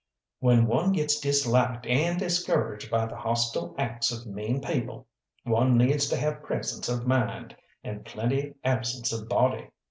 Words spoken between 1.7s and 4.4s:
and discouraged by the hostile acts of